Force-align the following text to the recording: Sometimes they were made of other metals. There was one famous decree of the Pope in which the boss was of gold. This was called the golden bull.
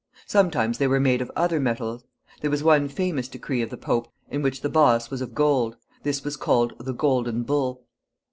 Sometimes 0.25 0.79
they 0.79 0.87
were 0.87 0.99
made 0.99 1.21
of 1.21 1.29
other 1.35 1.59
metals. 1.59 2.05
There 2.39 2.49
was 2.49 2.63
one 2.63 2.87
famous 2.89 3.27
decree 3.27 3.61
of 3.61 3.69
the 3.69 3.77
Pope 3.77 4.11
in 4.31 4.41
which 4.41 4.61
the 4.61 4.67
boss 4.67 5.11
was 5.11 5.21
of 5.21 5.35
gold. 5.35 5.75
This 6.01 6.23
was 6.23 6.37
called 6.37 6.73
the 6.79 6.91
golden 6.95 7.43
bull. 7.43 7.83